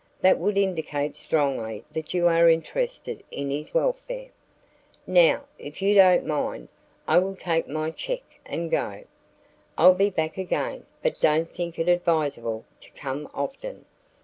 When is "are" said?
2.27-2.49